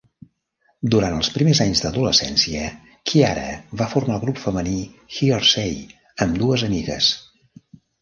[0.95, 2.65] Durant els primers anys d'adolescència,
[3.13, 3.45] Ciara
[3.83, 4.77] va formar el grup femení
[5.21, 5.81] Hearsay
[6.27, 7.17] amb dues amigues.